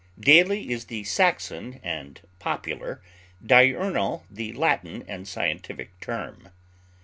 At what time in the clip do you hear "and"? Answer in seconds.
1.83-2.21, 5.07-5.27